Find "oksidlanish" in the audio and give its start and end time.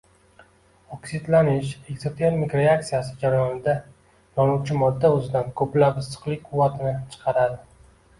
0.95-1.73